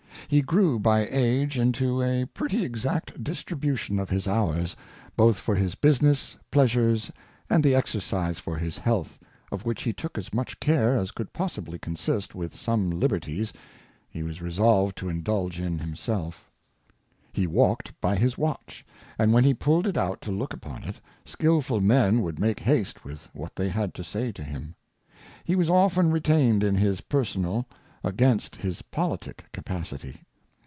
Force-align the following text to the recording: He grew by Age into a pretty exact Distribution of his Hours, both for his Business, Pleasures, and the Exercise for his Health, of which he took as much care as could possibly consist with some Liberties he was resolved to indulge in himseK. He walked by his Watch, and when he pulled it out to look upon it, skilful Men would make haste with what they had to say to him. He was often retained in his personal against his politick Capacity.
He 0.27 0.41
grew 0.41 0.79
by 0.79 1.07
Age 1.09 1.59
into 1.59 2.01
a 2.01 2.23
pretty 2.23 2.63
exact 2.63 3.21
Distribution 3.21 3.99
of 3.99 4.09
his 4.09 4.29
Hours, 4.29 4.77
both 5.17 5.35
for 5.35 5.55
his 5.55 5.75
Business, 5.75 6.37
Pleasures, 6.51 7.11
and 7.49 7.61
the 7.61 7.75
Exercise 7.75 8.39
for 8.39 8.55
his 8.55 8.77
Health, 8.77 9.19
of 9.51 9.65
which 9.65 9.81
he 9.83 9.91
took 9.91 10.17
as 10.17 10.33
much 10.33 10.57
care 10.61 10.97
as 10.97 11.11
could 11.11 11.33
possibly 11.33 11.77
consist 11.77 12.33
with 12.33 12.55
some 12.55 12.91
Liberties 12.91 13.51
he 14.09 14.23
was 14.23 14.41
resolved 14.41 14.97
to 14.99 15.09
indulge 15.09 15.59
in 15.59 15.79
himseK. 15.79 16.33
He 17.33 17.45
walked 17.45 17.99
by 17.99 18.15
his 18.15 18.37
Watch, 18.37 18.85
and 19.19 19.33
when 19.33 19.43
he 19.43 19.53
pulled 19.53 19.85
it 19.85 19.97
out 19.97 20.21
to 20.21 20.31
look 20.31 20.53
upon 20.53 20.83
it, 20.85 21.01
skilful 21.25 21.81
Men 21.81 22.21
would 22.21 22.39
make 22.39 22.61
haste 22.61 23.03
with 23.03 23.27
what 23.33 23.53
they 23.57 23.67
had 23.67 23.93
to 23.95 24.03
say 24.03 24.31
to 24.31 24.43
him. 24.45 24.75
He 25.43 25.57
was 25.57 25.69
often 25.69 26.09
retained 26.09 26.63
in 26.63 26.75
his 26.75 27.01
personal 27.01 27.67
against 28.03 28.55
his 28.55 28.81
politick 28.81 29.45
Capacity. 29.53 30.21